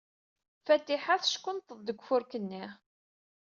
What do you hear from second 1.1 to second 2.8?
teckunṭeḍ deg ufurk-nni.